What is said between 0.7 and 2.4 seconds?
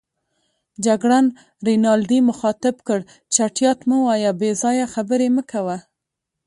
جګړن رینالډي